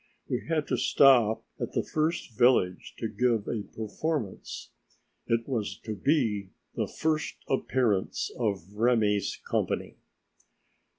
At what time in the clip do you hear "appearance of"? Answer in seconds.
7.47-8.65